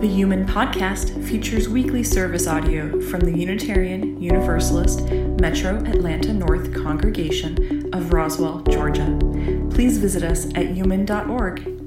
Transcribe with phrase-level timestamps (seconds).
[0.00, 7.90] The UUMAN Podcast features weekly service audio from the Unitarian Universalist Metro Atlanta North congregation
[7.92, 9.18] of Roswell, Georgia.
[9.70, 11.79] Please visit us at uuman.org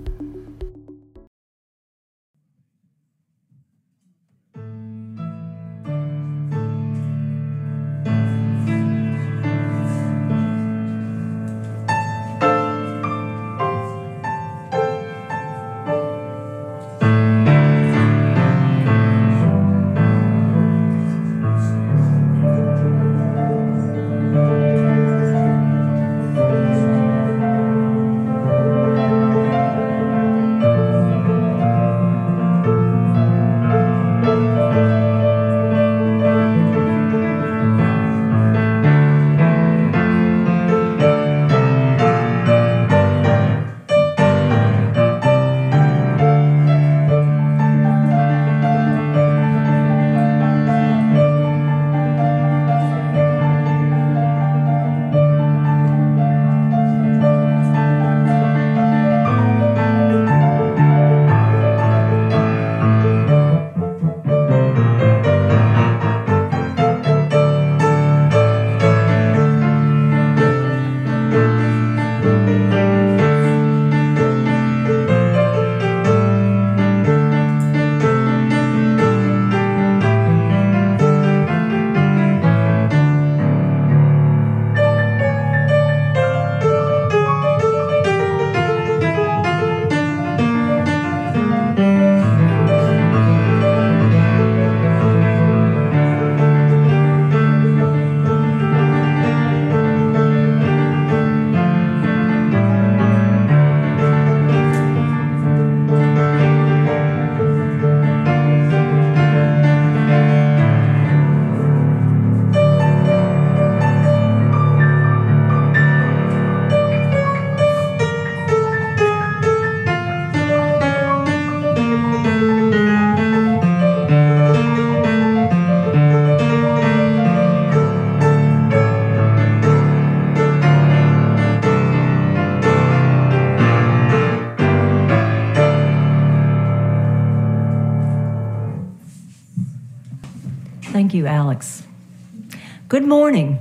[142.94, 143.58] Good morning.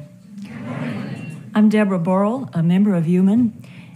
[1.55, 3.53] I'm Deborah Burrell, a member of UUMAN,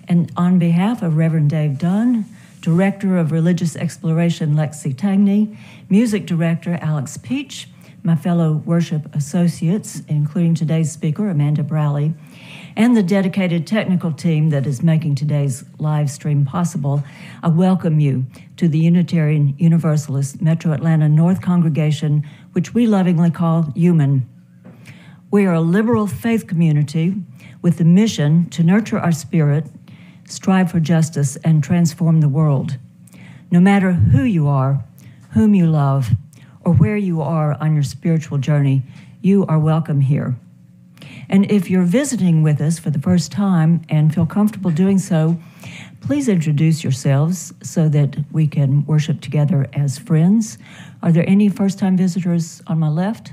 [0.09, 2.25] and on behalf of Reverend Dave Dunn,
[2.63, 5.55] Director of Religious Exploration Lexi Tagney,
[5.91, 7.69] Music Director Alex Peach,
[8.03, 12.15] my fellow worship associates, including today's speaker, Amanda Browley,
[12.75, 17.05] and the dedicated technical team that is making today's live stream possible,
[17.43, 18.25] I welcome you
[18.57, 24.27] to the Unitarian Universalist Metro Atlanta North Congregation which we lovingly call human.
[25.31, 27.15] We are a liberal faith community
[27.61, 29.67] with the mission to nurture our spirit,
[30.25, 32.79] strive for justice, and transform the world.
[33.51, 34.85] No matter who you are,
[35.33, 36.11] whom you love,
[36.65, 38.83] or where you are on your spiritual journey,
[39.21, 40.37] you are welcome here.
[41.29, 45.37] And if you're visiting with us for the first time and feel comfortable doing so,
[46.01, 50.59] please introduce yourselves so that we can worship together as friends
[51.03, 53.33] are there any first time visitors on my left?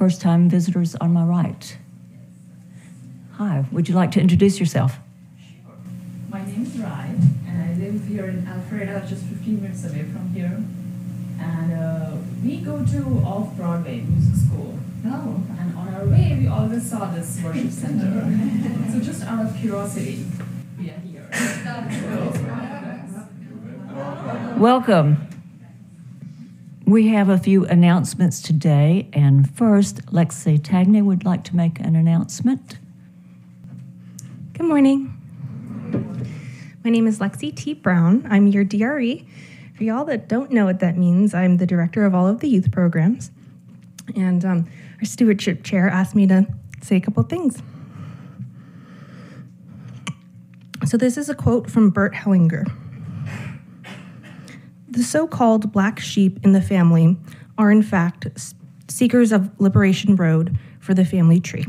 [0.00, 1.76] First time visitors on my right?
[3.32, 4.98] Hi, would you like to introduce yourself?
[5.38, 5.74] Sure.
[6.30, 7.10] My name is Rai,
[7.46, 10.64] and I live here in Alpharetta, just 15 minutes away from here.
[11.38, 14.78] And uh, we go to Off Broadway Music School.
[15.04, 15.42] Oh.
[15.58, 18.24] And on our way, we always saw this worship center.
[18.92, 20.24] so, just out of curiosity,
[20.78, 21.28] we are here.
[24.56, 25.28] Welcome.
[26.90, 31.94] We have a few announcements today, and first, Lexi Tagney would like to make an
[31.94, 32.80] announcement.
[34.54, 35.16] Good morning.
[36.82, 37.74] My name is Lexi T.
[37.74, 38.26] Brown.
[38.28, 39.24] I'm your DRE.
[39.76, 42.48] For y'all that don't know what that means, I'm the director of all of the
[42.48, 43.30] youth programs.
[44.16, 46.44] And um, our stewardship chair asked me to
[46.82, 47.62] say a couple things.
[50.86, 52.66] So, this is a quote from Bert Hellinger.
[54.90, 57.16] The so called black sheep in the family
[57.56, 58.26] are, in fact,
[58.88, 61.64] seekers of Liberation Road for the family tree.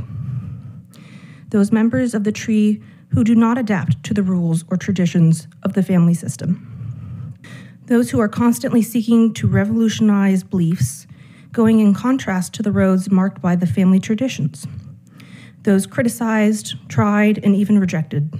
[1.50, 5.74] Those members of the tree who do not adapt to the rules or traditions of
[5.74, 7.38] the family system.
[7.86, 11.06] Those who are constantly seeking to revolutionize beliefs,
[11.52, 14.66] going in contrast to the roads marked by the family traditions.
[15.62, 18.34] Those criticized, tried, and even rejected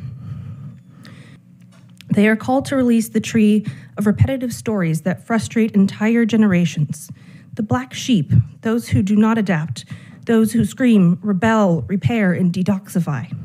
[2.14, 3.66] They are called to release the tree
[3.98, 7.10] of repetitive stories that frustrate entire generations.
[7.54, 8.32] The black sheep,
[8.62, 9.86] those who do not adapt,
[10.26, 13.36] those who scream, rebel, repair, and detoxify.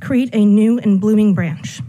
[0.00, 1.80] Create a new and blooming branch.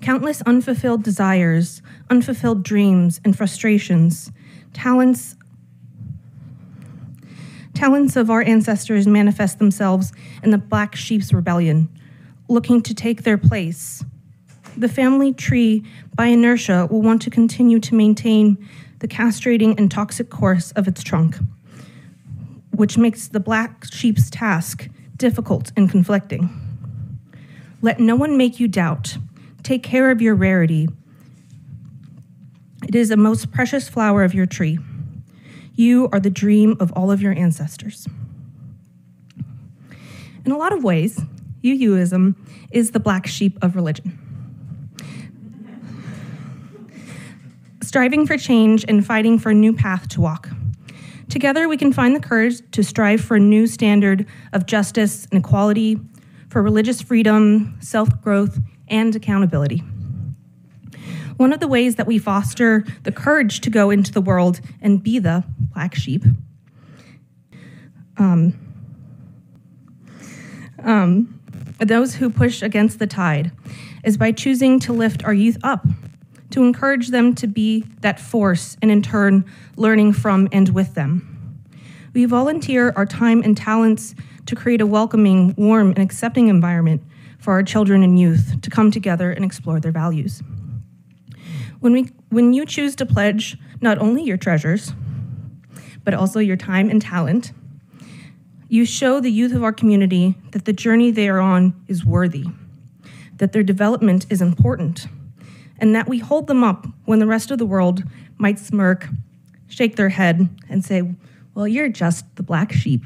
[0.00, 1.80] Countless unfulfilled desires,
[2.10, 4.30] unfulfilled dreams, and frustrations,
[4.72, 5.36] talents
[7.74, 10.12] Talents of our ancestors manifest themselves
[10.44, 11.88] in the black sheep's rebellion,
[12.48, 14.04] looking to take their place.
[14.76, 18.68] The family tree, by inertia, will want to continue to maintain
[18.98, 21.36] the castrating and toxic course of its trunk,
[22.70, 26.50] which makes the black sheep's task difficult and conflicting.
[27.82, 29.16] Let no one make you doubt.
[29.62, 30.88] Take care of your rarity.
[32.88, 34.78] It is a most precious flower of your tree.
[35.74, 38.06] You are the dream of all of your ancestors.
[40.44, 41.20] In a lot of ways,
[41.64, 42.36] UUism
[42.70, 44.18] is the black sheep of religion.
[47.82, 50.48] Striving for change and fighting for a new path to walk.
[51.28, 55.44] Together, we can find the courage to strive for a new standard of justice and
[55.44, 55.98] equality,
[56.48, 58.58] for religious freedom, self growth,
[58.88, 59.78] and accountability.
[61.36, 65.02] One of the ways that we foster the courage to go into the world and
[65.02, 66.24] be the black sheep
[68.16, 68.54] um,
[70.82, 71.40] um,
[71.84, 73.52] those who push against the tide
[74.04, 75.86] is by choosing to lift our youth up,
[76.50, 79.44] to encourage them to be that force, and in turn,
[79.76, 81.30] learning from and with them.
[82.12, 84.14] We volunteer our time and talents
[84.46, 87.02] to create a welcoming, warm, and accepting environment
[87.38, 90.42] for our children and youth to come together and explore their values.
[91.80, 94.92] When, we, when you choose to pledge not only your treasures,
[96.04, 97.52] but also your time and talent,
[98.74, 102.44] you show the youth of our community that the journey they are on is worthy,
[103.36, 105.06] that their development is important,
[105.78, 108.02] and that we hold them up when the rest of the world
[108.36, 109.06] might smirk,
[109.68, 111.02] shake their head, and say,
[111.54, 113.04] Well, you're just the black sheep.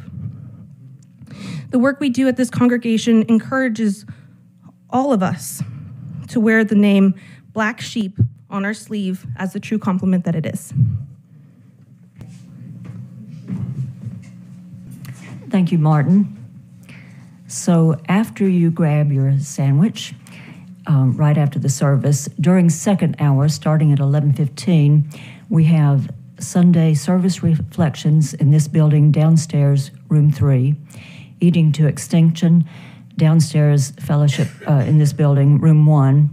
[1.68, 4.06] The work we do at this congregation encourages
[4.88, 5.62] all of us
[6.28, 7.14] to wear the name
[7.52, 8.16] Black Sheep
[8.48, 10.72] on our sleeve as the true compliment that it is.
[15.58, 16.37] Thank you, Martin.
[17.49, 20.14] So after you grab your sandwich,
[20.87, 25.10] um, right after the service, during second hour, starting at 11:15,
[25.49, 30.76] we have Sunday service reflections in this building downstairs, room three,
[31.40, 32.64] eating to extinction
[33.16, 36.31] downstairs fellowship uh, in this building, room one,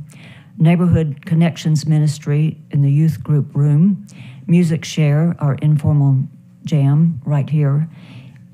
[0.60, 4.06] Neighborhood Connections Ministry in the youth group room,
[4.46, 6.20] Music Share, our informal
[6.64, 7.90] jam right here,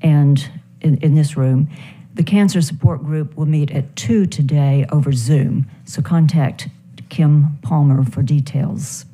[0.00, 0.50] and
[0.82, 1.68] in, in this room.
[2.14, 6.68] The cancer support group will meet at 2 today over Zoom, so contact
[7.08, 9.06] Kim Palmer for details.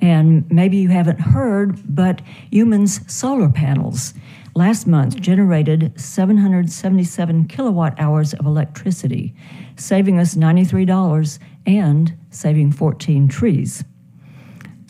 [0.00, 2.20] And maybe you haven't heard, but
[2.50, 4.14] Humans solar panels
[4.54, 9.34] last month generated 777 kilowatt hours of electricity
[9.76, 13.82] saving us $93 and saving 14 trees.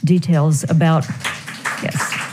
[0.05, 1.07] Details about,
[1.83, 2.24] yes.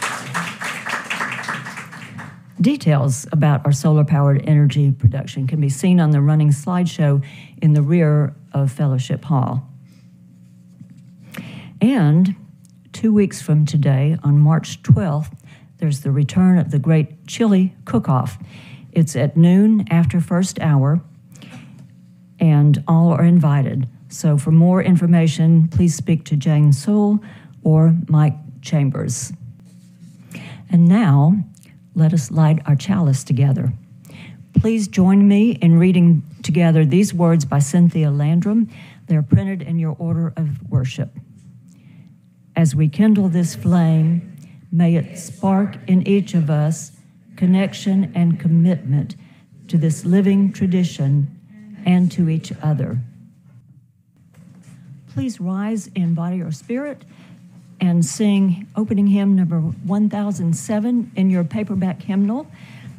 [2.62, 7.24] Details about our solar powered energy production can be seen on the running slideshow
[7.60, 9.68] in the rear of Fellowship Hall.
[11.82, 12.36] And
[12.94, 15.34] two weeks from today, on March 12th,
[15.80, 18.38] there's the return of the Great Chili Cook Off.
[18.92, 21.02] It's at noon after first hour
[22.40, 23.88] and all are invited.
[24.10, 27.24] So for more information, please speak to Jane Soul
[27.64, 29.34] or Mike Chambers.
[30.70, 31.44] And now,
[31.96, 33.74] let us light our chalice together.
[34.54, 38.70] Please join me in reading together these words by Cynthia Landrum.
[39.08, 41.18] They're printed in your order of worship.
[42.56, 44.36] As we kindle this flame,
[44.72, 46.92] may it spark in each of us
[47.36, 49.16] connection and commitment
[49.68, 51.40] to this living tradition
[51.86, 53.00] and to each other.
[55.14, 57.04] Please rise in body or spirit
[57.82, 62.46] and sing opening hymn number 1007 in your paperback hymnal.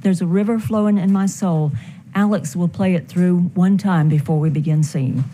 [0.01, 1.71] There's a river flowing in my soul.
[2.15, 5.25] Alex will play it through one time before we begin singing.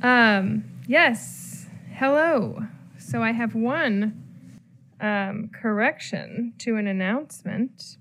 [0.00, 1.66] Um, yes.
[1.94, 2.60] Hello.
[2.98, 4.24] So I have one
[5.00, 7.96] um, correction to an announcement,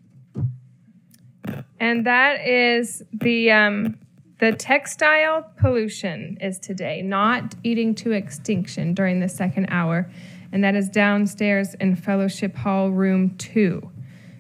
[1.80, 3.98] and that is the um,
[4.40, 10.10] the textile pollution is today, not eating to extinction during the second hour.
[10.52, 13.92] and that is downstairs in Fellowship Hall, Room 2.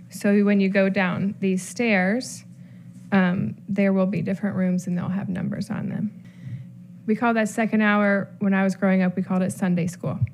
[0.09, 2.45] So when you go down these stairs,
[3.11, 6.23] um, there will be different rooms and they'll have numbers on them.
[7.07, 10.19] We call that second hour, when I was growing up, we called it Sunday school.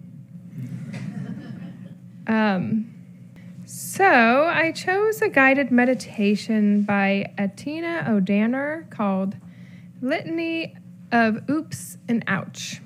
[2.25, 2.92] Um,
[3.95, 9.35] so I chose a guided meditation by Atina O'Danner called
[10.01, 10.75] Litany
[11.11, 12.81] of Oops and Ouch.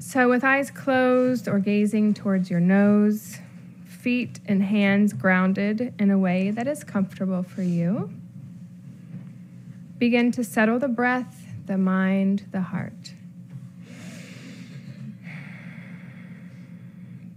[0.00, 3.38] So, with eyes closed or gazing towards your nose,
[3.86, 8.10] feet and hands grounded in a way that is comfortable for you,
[9.96, 13.14] begin to settle the breath, the mind, the heart.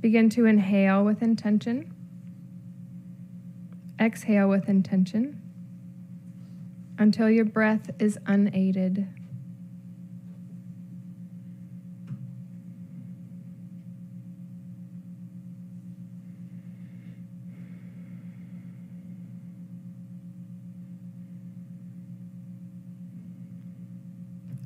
[0.03, 1.93] Begin to inhale with intention.
[3.98, 5.41] Exhale with intention
[6.98, 9.07] until your breath is unaided.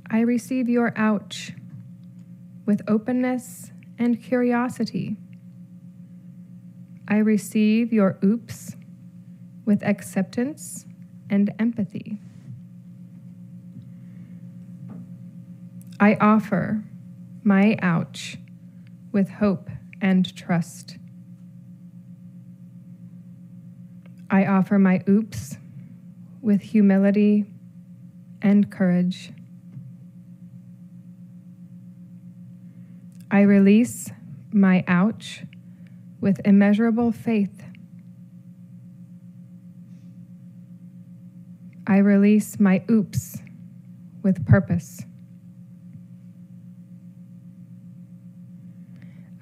[0.10, 1.54] I receive your ouch
[2.66, 5.18] with openness and curiosity.
[7.08, 8.76] I receive your oops
[9.66, 10.86] with acceptance
[11.30, 12.20] and empathy.
[16.00, 16.84] I offer
[17.44, 18.38] my ouch
[19.12, 19.70] with hope
[20.02, 20.98] and trust.
[24.30, 25.58] I offer my oops
[26.42, 27.46] with humility
[28.42, 29.32] and courage.
[33.32, 34.12] I release
[34.52, 35.44] my ouch
[36.20, 37.64] with immeasurable faith.
[41.86, 43.38] I release my oops
[44.24, 45.02] with purpose.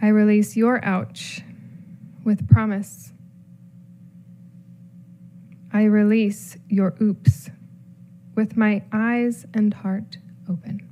[0.01, 1.41] I release your ouch
[2.23, 3.11] with promise.
[5.73, 7.49] I release your oops
[8.35, 10.17] with my eyes and heart
[10.47, 10.87] open.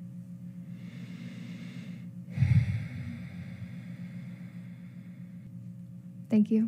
[6.33, 6.67] Thank you.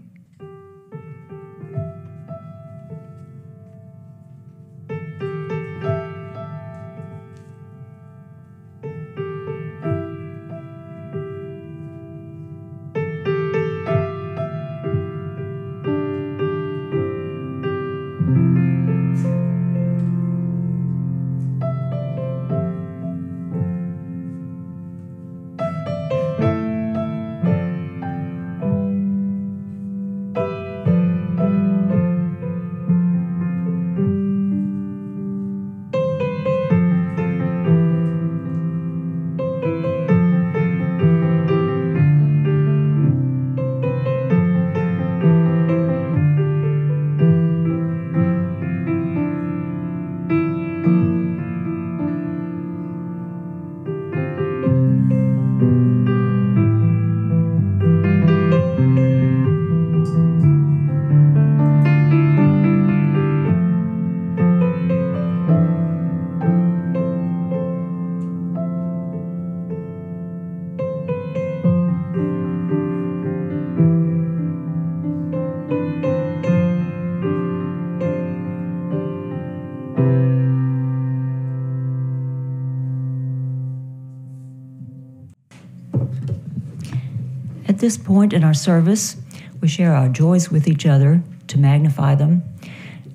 [87.86, 89.15] This point in our service,
[89.62, 92.42] we share our joys with each other to magnify them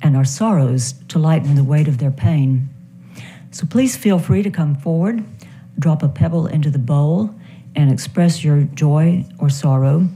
[0.01, 2.69] and our sorrows to lighten the weight of their pain.
[3.51, 5.25] So please feel free to come forward,
[5.77, 7.35] drop a pebble into the bowl,
[7.75, 10.07] and express your joy or sorrow.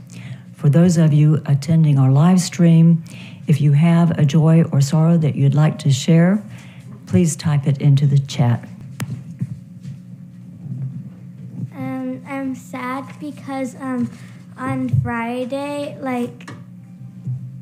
[0.53, 3.03] For those of you attending our live stream,
[3.47, 6.41] if you have a joy or sorrow that you'd like to share,
[7.07, 8.65] please type it into the chat.
[11.75, 14.09] Um, I'm sad because um,
[14.57, 16.51] on Friday, like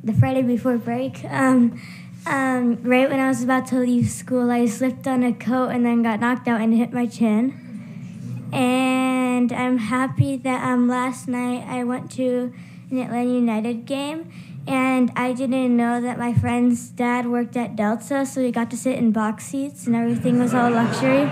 [0.03, 1.81] the Friday before break, um,
[2.25, 5.85] um, right when I was about to leave school, I slipped on a coat and
[5.85, 8.49] then got knocked out and hit my chin.
[8.53, 12.53] And I'm happy that um, last night I went to
[12.91, 14.31] an Atlanta United game
[14.65, 18.77] and I didn't know that my friend's dad worked at Delta, so we got to
[18.77, 21.29] sit in box seats and everything was all luxury.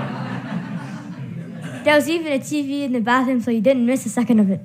[1.83, 4.51] There was even a TV in the bathroom, so you didn't miss a second of
[4.51, 4.59] it.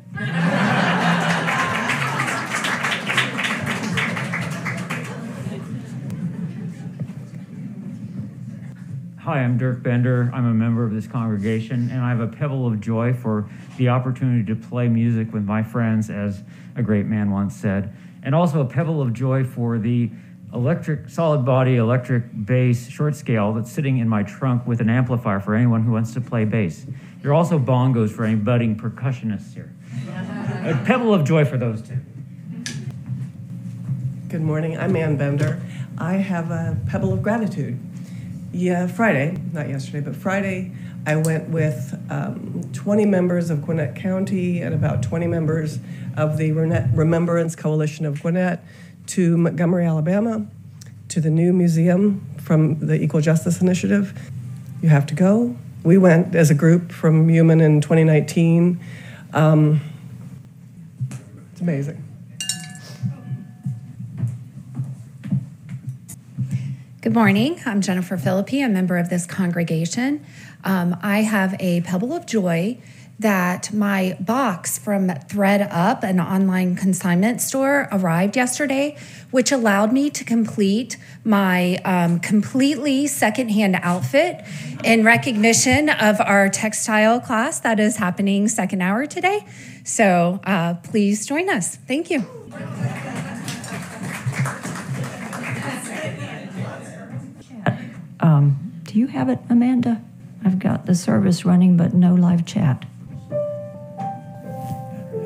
[9.26, 10.30] Hi, I'm Dirk Bender.
[10.32, 13.88] I'm a member of this congregation, and I have a pebble of joy for the
[13.88, 16.44] opportunity to play music with my friends, as
[16.76, 17.92] a great man once said,
[18.22, 20.12] and also a pebble of joy for the
[20.54, 25.40] electric, solid body, electric bass short scale that's sitting in my trunk with an amplifier
[25.40, 26.86] for anyone who wants to play bass.
[27.20, 29.74] There are also bongos for any budding percussionists here.
[30.08, 31.98] a pebble of joy for those two.
[34.28, 34.78] Good morning.
[34.78, 35.60] I'm Ann Bender.
[35.98, 37.80] I have a pebble of gratitude.
[38.56, 40.72] Yeah, Friday, not yesterday, but Friday,
[41.04, 45.78] I went with um, 20 members of Gwinnett County and about 20 members
[46.16, 48.64] of the Remembrance Coalition of Gwinnett
[49.08, 50.46] to Montgomery, Alabama,
[51.10, 54.18] to the new museum from the Equal Justice Initiative.
[54.80, 55.54] You have to go.
[55.84, 58.80] We went as a group from UUMAN in 2019.
[59.34, 59.82] Um,
[61.52, 62.05] it's amazing.
[67.06, 67.60] Good morning.
[67.64, 70.26] I'm Jennifer Philippi, a member of this congregation.
[70.64, 72.78] Um, I have a pebble of joy
[73.20, 78.96] that my box from ThredUp, an online consignment store, arrived yesterday,
[79.30, 84.44] which allowed me to complete my um, completely secondhand outfit
[84.82, 89.46] in recognition of our textile class that is happening second hour today.
[89.84, 91.76] So uh, please join us.
[91.76, 92.24] Thank you.
[98.26, 100.02] Um, do you have it, Amanda?
[100.44, 102.84] I've got the service running, but no live chat.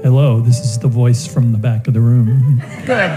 [0.02, 2.62] Hello, this is the voice from the back of the room.
[2.85, 3.11] Good.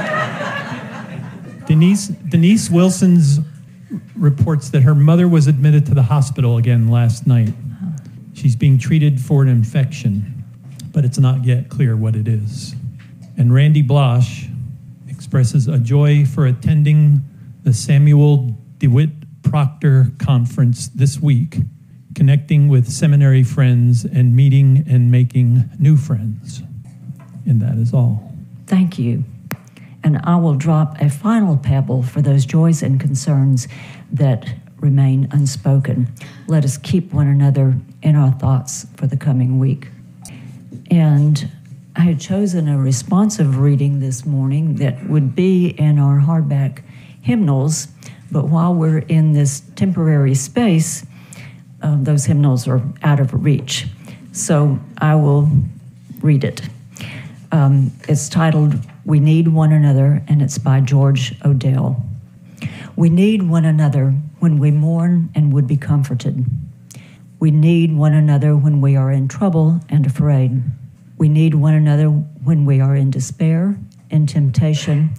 [1.68, 3.40] Denise Denise Wilson's
[4.16, 7.54] reports that her mother was admitted to the hospital again last night.
[8.34, 10.46] She's being treated for an infection,
[10.94, 12.74] but it's not yet clear what it is.
[13.38, 14.50] And Randy Blosh
[15.10, 17.22] expresses a joy for attending
[17.64, 21.58] the Samuel DeWitt Proctor conference this week
[22.16, 26.62] connecting with seminary friends and meeting and making new friends.
[27.46, 28.32] And that is all.
[28.68, 29.24] Thank you.
[30.04, 33.68] And I will drop a final pebble for those joys and concerns
[34.12, 36.14] that remain unspoken.
[36.48, 39.88] Let us keep one another in our thoughts for the coming week.
[40.92, 41.50] And
[41.96, 46.84] I had chosen a responsive reading this morning that would be in our hardback
[47.22, 47.88] hymnals,
[48.34, 51.06] but while we're in this temporary space,
[51.84, 53.86] uh, those hymnals are out of reach.
[54.32, 55.48] So I will
[56.22, 56.62] read it.
[57.52, 58.74] Um, it's titled
[59.06, 62.04] We Need One Another, and it's by George Odell.
[62.96, 66.46] We need one another when we mourn and would be comforted.
[67.40, 70.64] We need one another when we are in trouble and afraid.
[71.18, 73.78] We need one another when we are in despair,
[74.10, 75.12] in temptation,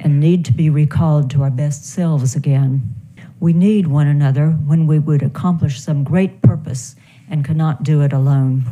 [0.00, 2.94] and need to be recalled to our best selves again.
[3.38, 6.96] We need one another when we would accomplish some great purpose
[7.28, 8.64] and cannot do it alone.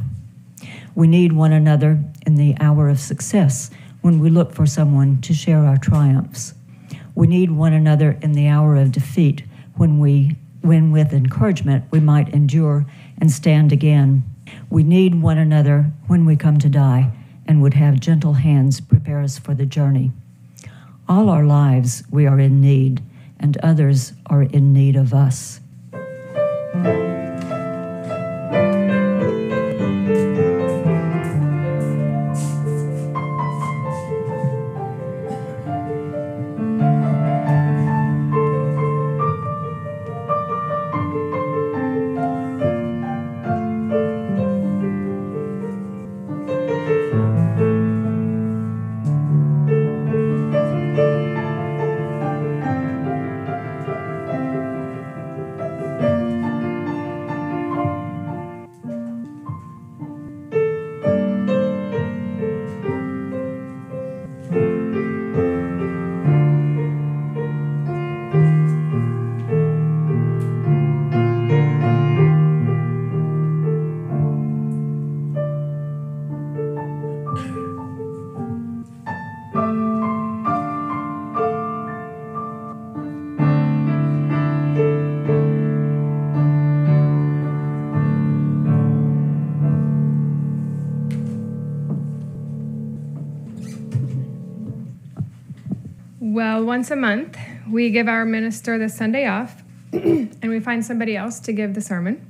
[0.94, 5.34] We need one another in the hour of success when we look for someone to
[5.34, 6.54] share our triumphs.
[7.14, 9.44] We need one another in the hour of defeat
[9.76, 12.86] when we when with encouragement we might endure
[13.20, 14.24] and stand again.
[14.70, 17.12] We need one another when we come to die
[17.46, 20.12] and would have gentle hands prepare us for the journey.
[21.06, 23.02] All our lives we are in need,
[23.38, 25.60] and others are in need of us.
[96.84, 97.38] Once a month,
[97.70, 99.62] we give our minister the Sunday off
[99.94, 102.20] and we find somebody else to give the sermon.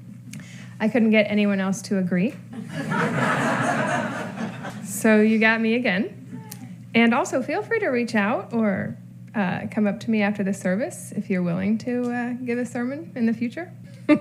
[0.78, 2.36] I couldn't get anyone else to agree.
[4.84, 6.46] so you got me again.
[6.94, 8.96] And also, feel free to reach out or
[9.34, 12.64] uh, come up to me after the service if you're willing to uh, give a
[12.64, 13.72] sermon in the future.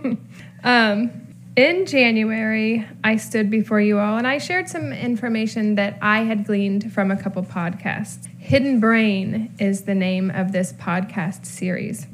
[0.64, 1.12] um,
[1.56, 6.48] in January, I stood before you all and I shared some information that I had
[6.48, 8.28] gleaned from a couple podcasts.
[8.44, 12.08] Hidden Brain is the name of this podcast series.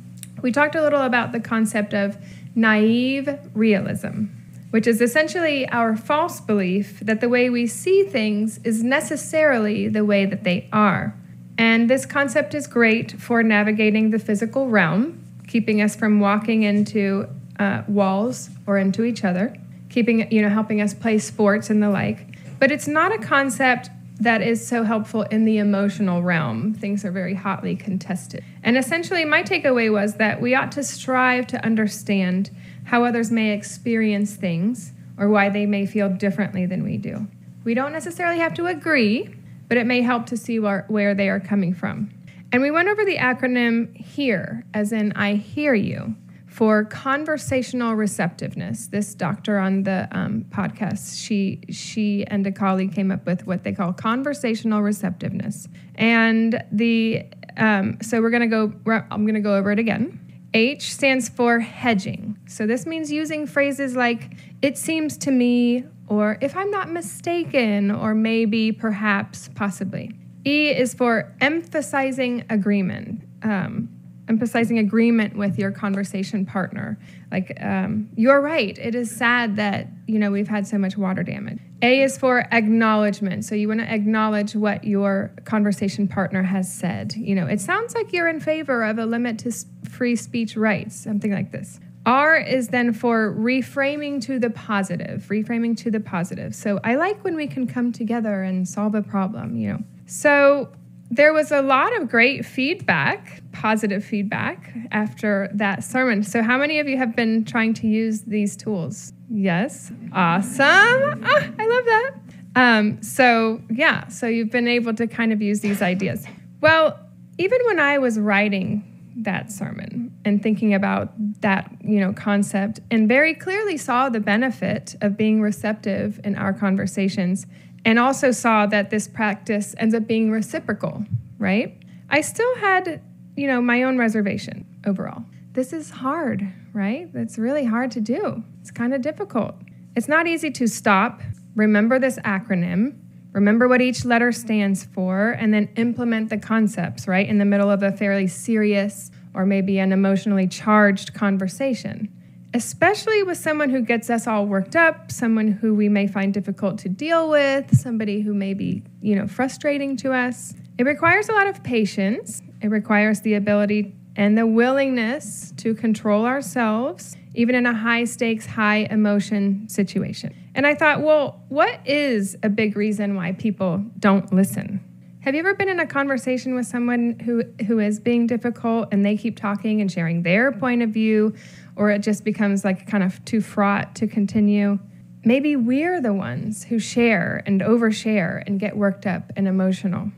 [0.43, 2.17] We talked a little about the concept of
[2.53, 4.25] naive realism,
[4.69, 10.05] which is essentially our false belief that the way we see things is necessarily the
[10.05, 11.17] way that they are.
[11.57, 17.27] And this concept is great for navigating the physical realm, keeping us from walking into
[17.57, 19.57] uh, walls or into each other,
[19.89, 22.27] keeping, you know, helping us play sports and the like.
[22.59, 26.73] But it's not a concept that is so helpful in the emotional realm.
[26.73, 28.43] Things are very hotly contested.
[28.63, 32.49] And essentially, my takeaway was that we ought to strive to understand
[32.85, 37.27] how others may experience things or why they may feel differently than we do.
[37.63, 39.33] We don't necessarily have to agree,
[39.67, 42.11] but it may help to see where, where they are coming from.
[42.51, 46.15] And we went over the acronym HEAR, as in I hear you
[46.59, 48.87] for conversational receptiveness.
[48.87, 53.63] This doctor on the um, podcast, she she and a colleague came up with what
[53.63, 55.69] they call conversational receptiveness.
[55.95, 57.23] And the
[57.55, 58.73] um, so we're gonna go.
[58.85, 60.19] I'm gonna go over it again.
[60.53, 62.37] H stands for hedging.
[62.45, 64.29] So this means using phrases like
[64.61, 70.11] "it seems to me" or "if I'm not mistaken" or maybe, perhaps, possibly.
[70.45, 73.23] E is for emphasizing agreement.
[73.43, 73.98] Um,
[74.29, 76.97] emphasizing agreement with your conversation partner.
[77.31, 78.77] Like, um, you're right.
[78.77, 81.59] It is sad that you know we've had so much water damage.
[81.81, 83.45] A is for acknowledgement.
[83.45, 87.13] So you want to acknowledge what your conversation partner has said.
[87.15, 89.51] You know, it sounds like you're in favor of a limit to
[89.89, 91.79] free speech rights, something like this.
[92.05, 96.55] R is then for reframing to the positive, reframing to the positive.
[96.55, 99.79] So I like when we can come together and solve a problem, you know.
[100.05, 100.71] So
[101.11, 106.23] there was a lot of great feedback, positive feedback after that sermon.
[106.23, 109.11] So, how many of you have been trying to use these tools?
[109.29, 111.23] Yes, awesome.
[111.25, 112.11] Ah, I love that.
[112.55, 116.25] Um, so, yeah, so you've been able to kind of use these ideas.
[116.61, 116.97] Well,
[117.37, 118.85] even when I was writing
[119.17, 124.95] that sermon and thinking about that, you know, concept and very clearly saw the benefit
[125.01, 127.45] of being receptive in our conversations
[127.83, 131.05] and also saw that this practice ends up being reciprocal,
[131.37, 131.77] right?
[132.09, 133.01] I still had,
[133.39, 135.23] you know, my own reservation overall.
[135.53, 137.09] This is hard, right?
[137.13, 138.43] It's really hard to do.
[138.59, 139.55] It's kind of difficult.
[139.95, 141.21] It's not easy to stop,
[141.55, 142.97] remember this acronym,
[143.31, 147.71] remember what each letter stands for, and then implement the concepts, right, in the middle
[147.71, 152.13] of a fairly serious or maybe an emotionally charged conversation
[152.53, 156.79] especially with someone who gets us all worked up, someone who we may find difficult
[156.79, 160.55] to deal with, somebody who may be, you know, frustrating to us.
[160.79, 162.41] It requires a lot of patience.
[162.61, 168.45] It requires the ability and the willingness to control ourselves, even in a high stakes,
[168.45, 170.35] high emotion situation.
[170.55, 174.83] And I thought, well, what is a big reason why people don't listen?
[175.21, 179.05] Have you ever been in a conversation with someone who, who is being difficult and
[179.05, 181.35] they keep talking and sharing their point of view
[181.75, 184.79] or it just becomes like kind of too fraught to continue.
[185.23, 190.11] Maybe we're the ones who share and overshare and get worked up and emotional.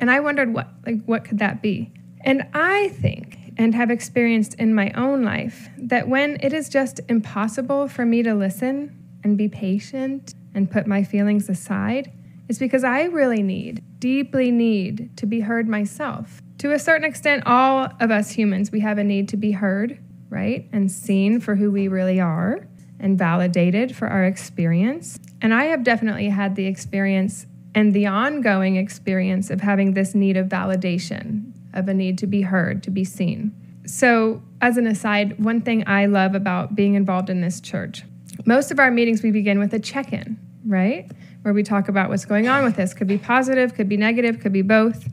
[0.00, 1.92] And I wondered what like what could that be?
[2.22, 7.00] And I think and have experienced in my own life that when it is just
[7.08, 12.12] impossible for me to listen and be patient and put my feelings aside,
[12.48, 16.40] it's because I really need, deeply need to be heard myself.
[16.58, 19.98] To a certain extent, all of us humans, we have a need to be heard
[20.30, 20.68] right?
[20.72, 22.66] And seen for who we really are
[23.00, 25.18] and validated for our experience.
[25.40, 27.46] And I have definitely had the experience
[27.78, 32.42] and the ongoing experience of having this need of validation, of a need to be
[32.42, 33.54] heard, to be seen.
[33.86, 38.02] So, as an aside, one thing I love about being involved in this church,
[38.44, 41.08] most of our meetings we begin with a check in, right?
[41.42, 42.94] Where we talk about what's going on with this.
[42.94, 45.06] Could be positive, could be negative, could be both.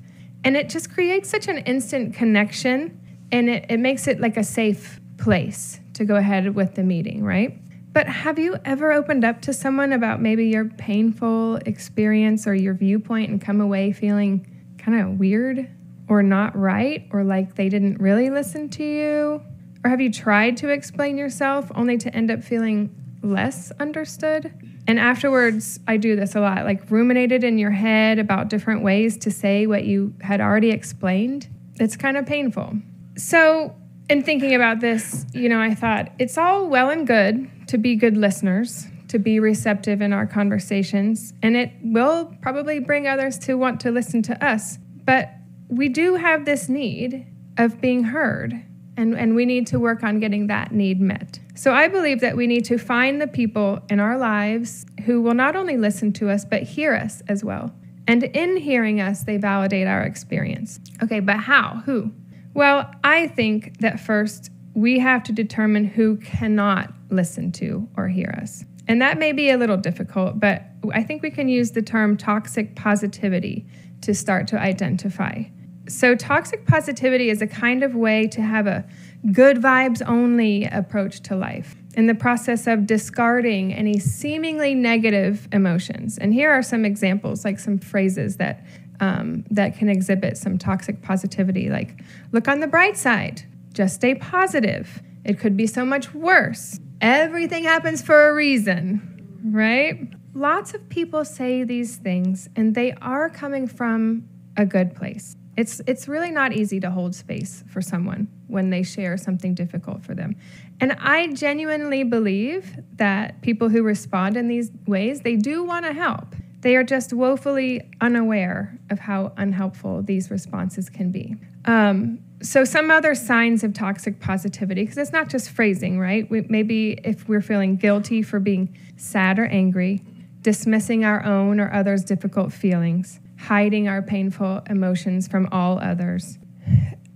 [0.44, 3.00] And it just creates such an instant connection
[3.32, 7.24] and it, it makes it like a safe place to go ahead with the meeting,
[7.24, 7.60] right?
[7.96, 12.74] But have you ever opened up to someone about maybe your painful experience or your
[12.74, 14.46] viewpoint and come away feeling
[14.78, 15.70] kind of weird
[16.10, 19.42] or not right or like they didn't really listen to you?
[19.86, 24.54] Or have you tried to explain yourself only to end up feeling less understood?
[24.90, 29.16] And afterwards, I do this a lot like ruminated in your head about different ways
[29.20, 31.48] to say what you had already explained.
[31.76, 32.74] It's kind of painful.
[33.16, 33.74] So,
[34.10, 37.96] in thinking about this, you know, I thought it's all well and good to be
[37.96, 43.56] good listeners, to be receptive in our conversations, and it will probably bring others to
[43.56, 44.78] want to listen to us.
[45.06, 45.30] But
[45.68, 47.26] we do have this need
[47.58, 48.64] of being heard,
[48.98, 51.40] and, and we need to work on getting that need met.
[51.56, 55.34] So I believe that we need to find the people in our lives who will
[55.34, 57.74] not only listen to us, but hear us as well.
[58.08, 60.80] And in hearing us, they validate our experience.
[61.02, 61.82] Okay, but how?
[61.86, 62.12] Who?
[62.56, 68.34] Well, I think that first we have to determine who cannot listen to or hear
[68.42, 68.64] us.
[68.88, 70.64] And that may be a little difficult, but
[70.94, 73.66] I think we can use the term toxic positivity
[74.02, 75.44] to start to identify.
[75.90, 78.86] So, toxic positivity is a kind of way to have a
[79.32, 86.18] good vibes only approach to life in the process of discarding any seemingly negative emotions.
[86.18, 88.66] And here are some examples, like some phrases that,
[89.00, 94.16] um, that can exhibit some toxic positivity, like look on the bright side, just stay
[94.16, 95.02] positive.
[95.24, 96.80] It could be so much worse.
[97.02, 100.08] Everything happens for a reason, right?
[100.34, 104.28] Lots of people say these things, and they are coming from
[104.58, 105.36] a good place.
[105.58, 110.04] It's, it's really not easy to hold space for someone when they share something difficult
[110.04, 110.36] for them.
[110.80, 115.94] And I genuinely believe that people who respond in these ways, they do want to
[115.94, 116.36] help.
[116.66, 121.36] They are just woefully unaware of how unhelpful these responses can be.
[121.66, 126.28] Um, so, some other signs of toxic positivity, because it's not just phrasing, right?
[126.28, 130.02] We, maybe if we're feeling guilty for being sad or angry,
[130.42, 136.40] dismissing our own or others' difficult feelings, hiding our painful emotions from all others.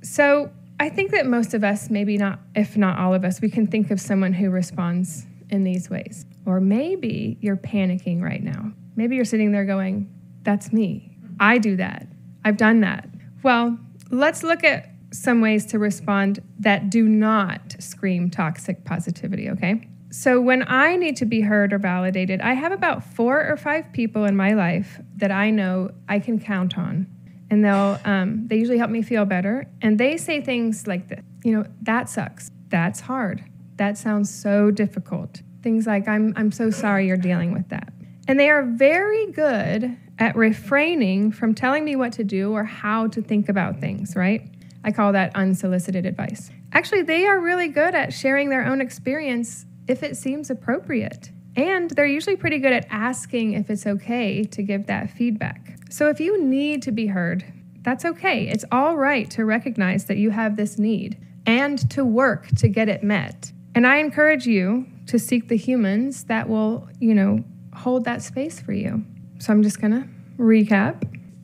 [0.03, 3.49] So, I think that most of us, maybe not, if not all of us, we
[3.49, 6.27] can think of someone who responds in these ways.
[6.45, 8.73] Or maybe you're panicking right now.
[8.99, 11.15] Maybe you're sitting there going, That's me.
[11.39, 12.05] I do that.
[12.43, 13.07] I've done that.
[13.43, 13.79] Well,
[14.11, 19.87] let's look at some ways to respond that do not scream toxic positivity, okay?
[20.11, 23.89] So, when I need to be heard or validated, I have about four or five
[23.93, 27.07] people in my life that I know I can count on.
[27.49, 29.65] And they'll, um, they usually help me feel better.
[29.81, 32.51] And they say things like this you know, that sucks.
[32.67, 33.45] That's hard.
[33.77, 35.41] That sounds so difficult.
[35.63, 37.93] Things like, I'm, I'm so sorry you're dealing with that.
[38.29, 43.07] And they are very good at refraining from telling me what to do or how
[43.07, 44.47] to think about things, right?
[44.83, 46.51] I call that unsolicited advice.
[46.71, 51.31] Actually, they are really good at sharing their own experience if it seems appropriate.
[51.55, 55.79] And they're usually pretty good at asking if it's okay to give that feedback.
[55.89, 57.43] So if you need to be heard,
[57.81, 58.47] that's okay.
[58.47, 62.89] It's all right to recognize that you have this need and to work to get
[62.89, 63.51] it met.
[63.73, 68.59] And I encourage you to seek the humans that will, you know, hold that space
[68.59, 69.03] for you.
[69.39, 71.03] So I'm just going to recap.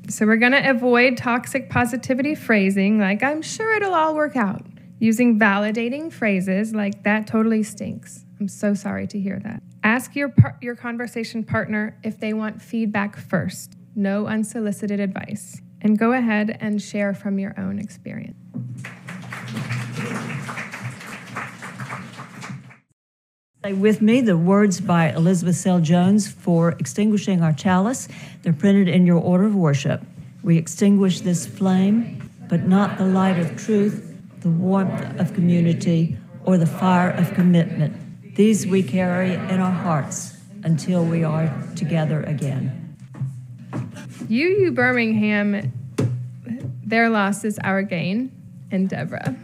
[0.09, 4.61] So we're going to avoid toxic positivity phrasing like, I'm sure it'll all work out,
[4.99, 8.25] using validating phrases like, that totally stinks.
[8.39, 9.63] I'm so sorry to hear that.
[9.83, 15.61] Ask your, par- your conversation partner if they want feedback first, no unsolicited advice.
[15.81, 18.35] And go ahead and share from your own experience.
[23.73, 28.08] With me the words by Elizabeth Selle Jones for extinguishing our chalice.
[28.43, 30.04] They're printed in your order of worship.
[30.43, 36.60] We extinguish this flame, but not the light of truth, the warmth of community, or
[36.60, 38.36] the fire of commitment.
[38.36, 42.95] These we carry in our hearts until we are together again.
[44.30, 45.73] UU Birmingham,
[46.86, 48.32] their loss is our gain,
[48.69, 49.36] and Deborah.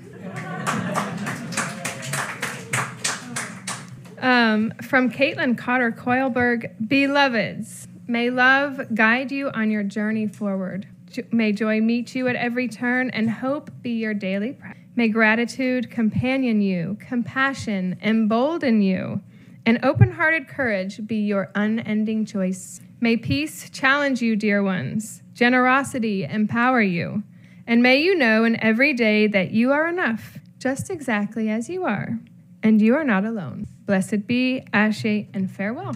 [4.21, 10.87] Um, from Caitlin Cotter Coilberg, beloveds, may love guide you on your journey forward.
[11.31, 14.83] May joy meet you at every turn, and hope be your daily practice.
[14.95, 19.21] May gratitude companion you, compassion embolden you,
[19.65, 22.79] and open hearted courage be your unending choice.
[22.99, 27.23] May peace challenge you, dear ones, generosity empower you,
[27.65, 31.85] and may you know in every day that you are enough, just exactly as you
[31.85, 32.19] are,
[32.63, 33.67] and you are not alone.
[33.85, 35.95] Blessed be, Ashe, and farewell.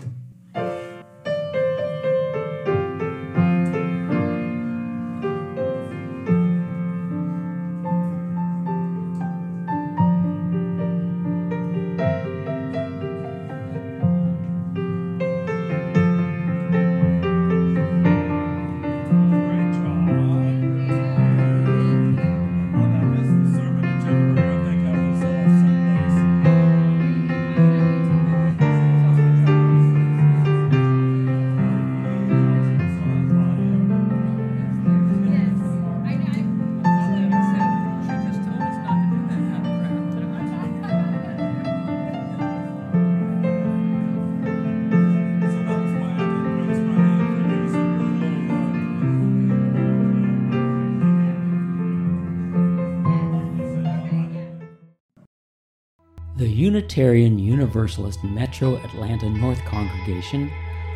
[56.85, 60.51] Unitarian Universalist Metro Atlanta North Congregation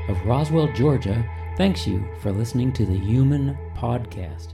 [0.07, 1.25] of Roswell, Georgia,
[1.57, 4.53] thanks you for listening to the UUMAN Podcast.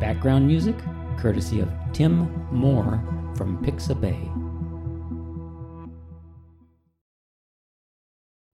[0.00, 0.76] Background music
[1.18, 3.02] courtesy of Tim Moore
[3.36, 4.41] from Pixabay.